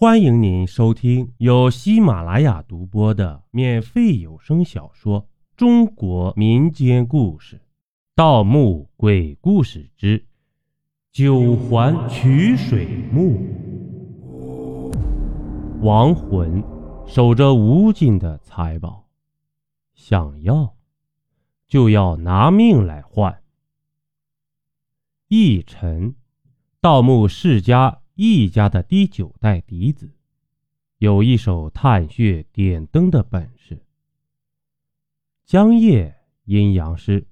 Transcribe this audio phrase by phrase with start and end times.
[0.00, 5.24] 欢迎您收听由喜马拉雅独播的免费有声小说
[5.58, 7.56] 《中国民间故事·
[8.14, 10.24] 盗墓鬼故事之
[11.12, 13.36] 九环取水墓》。
[15.82, 16.64] 亡魂
[17.06, 19.06] 守着无尽的财宝，
[19.92, 20.76] 想要
[21.68, 23.42] 就要拿命来换。
[25.28, 26.14] 义臣，
[26.80, 27.99] 盗墓世家。
[28.22, 30.10] 易家的第九代嫡子，
[30.98, 33.82] 有一手探穴点灯的本事。
[35.46, 36.14] 江夜
[36.44, 37.26] 阴阳师，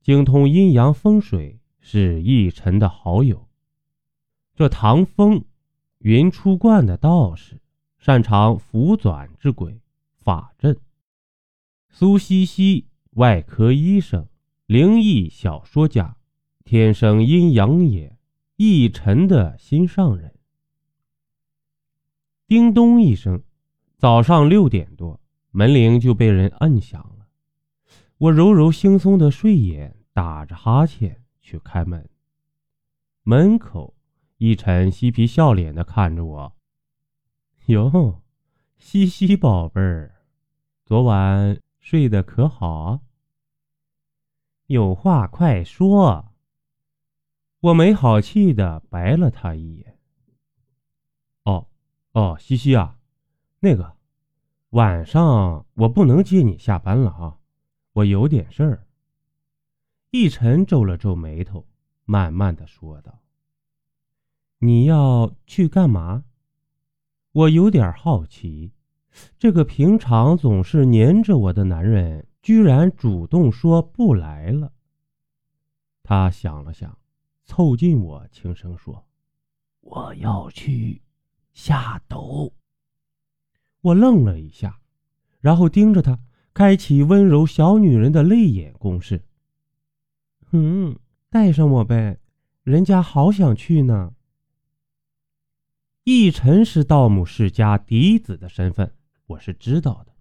[0.00, 3.48] 精通阴阳风水，是易臣的好友。
[4.54, 5.44] 这唐风，
[5.98, 7.58] 云出观的道士，
[7.98, 9.80] 擅长符转之鬼，
[10.20, 10.78] 法阵。
[11.90, 14.28] 苏西西，外科医生，
[14.66, 16.16] 灵异小说家，
[16.64, 18.17] 天生阴阳眼。
[18.60, 20.34] 一晨的心上人。
[22.48, 23.44] 叮咚一声，
[23.96, 25.20] 早上六点多，
[25.52, 27.28] 门铃就被人摁响了。
[28.16, 32.10] 我揉揉惺忪的睡眼，打着哈欠去开门。
[33.22, 33.94] 门口，
[34.38, 36.56] 一晨嬉皮笑脸的看着我
[37.66, 38.20] ：“哟，
[38.76, 40.16] 西西宝贝儿，
[40.84, 43.02] 昨晚睡得可好？
[44.66, 46.32] 有话快说。”
[47.60, 49.98] 我没好气的白了他一眼。
[51.42, 51.66] 哦，
[52.12, 52.96] 哦，西西啊，
[53.58, 53.96] 那个
[54.70, 57.38] 晚上我不能接你下班了啊，
[57.94, 58.86] 我有点事儿。
[60.10, 61.66] 一晨皱了皱眉头，
[62.04, 63.18] 慢慢的说道
[64.58, 66.24] ：“你要去干嘛？”
[67.32, 68.72] 我有点好奇，
[69.36, 74.72] 这个平常总是黏着我的男人，居然主动说不来了。
[76.04, 76.96] 他想了想。
[77.48, 79.06] 凑近我，轻声说
[79.80, 81.00] ：“我要去
[81.54, 82.52] 下斗。”
[83.80, 84.80] 我愣了一下，
[85.40, 86.20] 然后盯着他，
[86.52, 89.24] 开启温柔小女人的泪眼攻势。
[90.52, 90.98] “嗯，
[91.30, 92.18] 带上我呗，
[92.64, 94.14] 人家好想去呢。”
[96.04, 98.94] 奕晨是盗墓世家嫡子的身份，
[99.24, 100.12] 我是知道的，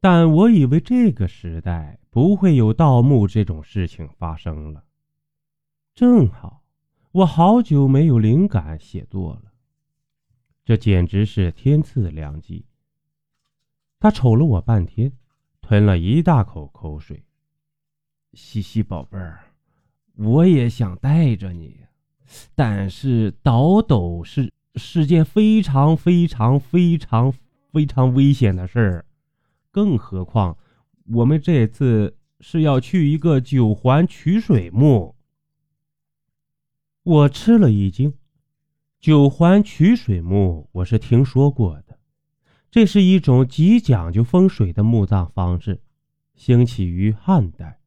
[0.00, 4.82] 但我以为这个时代不会有盗墓这种事情发生了。
[5.98, 6.62] 正好，
[7.10, 9.50] 我好久没有灵感写作了，
[10.64, 12.64] 这简直是天赐良机。
[13.98, 15.10] 他瞅了我半天，
[15.60, 17.24] 吞了一大口口水。
[18.32, 19.40] 西西宝贝儿，
[20.14, 21.80] 我也想带着你，
[22.54, 27.34] 但是倒斗是是件非常非常非常
[27.72, 29.06] 非常危险的事儿，
[29.72, 30.56] 更何况
[31.06, 35.16] 我们这次是要去一个九环取水墓。
[37.08, 38.12] 我吃了一惊，
[39.00, 41.98] 九环取水墓我是听说过的，
[42.70, 45.80] 这是一种极讲究风水的墓葬方式，
[46.34, 47.80] 兴起于汉代。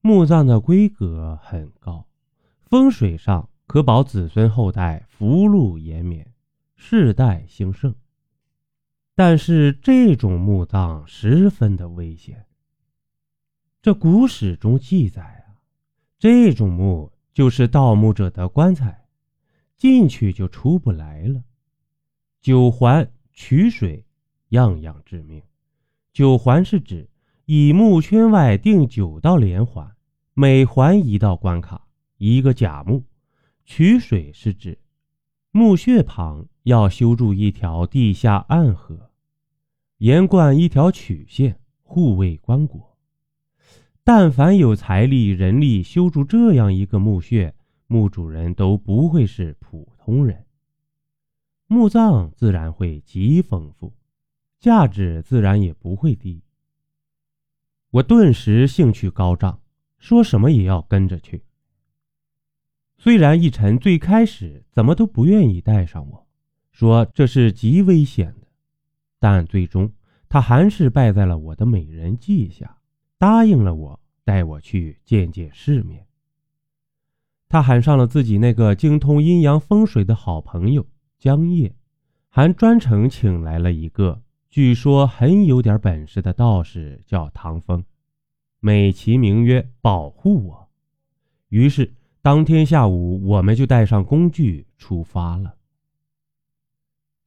[0.00, 2.06] 墓葬的规格很高，
[2.62, 6.32] 风水上可保子孙后代福禄延绵，
[6.76, 7.92] 世代兴盛。
[9.16, 12.46] 但是这种墓葬十分的危险。
[13.82, 15.58] 这古史中记载啊，
[16.20, 17.10] 这种墓。
[17.38, 19.06] 就是盗墓者的棺材，
[19.76, 21.44] 进去就出不来了。
[22.40, 24.04] 九环取水，
[24.48, 25.40] 样样致命。
[26.12, 27.08] 九环是指
[27.44, 29.94] 以墓圈外定九道连环，
[30.34, 33.04] 每环一道关卡，一个假墓。
[33.64, 34.76] 取水是指
[35.52, 39.12] 墓穴旁要修筑一条地下暗河，
[39.98, 42.87] 沿贯一条曲线，护卫棺椁。
[44.10, 47.54] 但凡有财力、人力修筑这样一个墓穴，
[47.88, 50.46] 墓主人都不会是普通人，
[51.66, 53.92] 墓葬自然会极丰富，
[54.58, 56.42] 价值自然也不会低。
[57.90, 59.60] 我顿时兴趣高涨，
[59.98, 61.44] 说什么也要跟着去。
[62.96, 66.26] 虽然一晨最开始怎么都不愿意带上我，
[66.72, 68.46] 说这是极危险的，
[69.20, 69.92] 但最终
[70.30, 72.77] 他还是败在了我的美人计下。
[73.18, 76.06] 答应了我，带我去见见世面。
[77.48, 80.86] 他喊上了自己那个精通阴阳风水的好朋友
[81.18, 81.74] 江夜，
[82.28, 87.84] 还专程请来了一个据说很有点本事的道士，叫唐风，
[88.60, 90.68] 美其名曰保护我。
[91.48, 91.92] 于是
[92.22, 95.56] 当天下午，我们就带上工具出发了。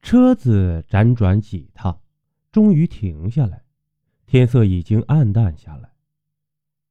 [0.00, 2.00] 车子辗转几趟，
[2.50, 3.62] 终于停下来。
[4.32, 5.90] 天色已经暗淡下来，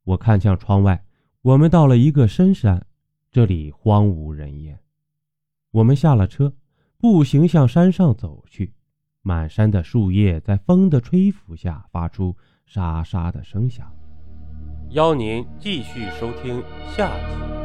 [0.03, 1.03] 我看向窗外，
[1.41, 2.85] 我们到了一个深山，
[3.31, 4.77] 这里荒无人烟。
[5.71, 6.53] 我们下了车，
[6.99, 8.75] 步行向山上走去。
[9.23, 13.91] 满山的树叶在风的吹拂下发出沙沙的声响。
[14.91, 16.61] 邀您继续收听
[16.95, 17.60] 下集。